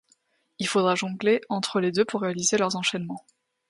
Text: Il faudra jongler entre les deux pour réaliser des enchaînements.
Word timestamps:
Il 0.57 0.67
faudra 0.67 0.95
jongler 0.95 1.41
entre 1.47 1.79
les 1.79 1.91
deux 1.91 2.05
pour 2.05 2.21
réaliser 2.21 2.57
des 2.57 2.63
enchaînements. 2.75 3.23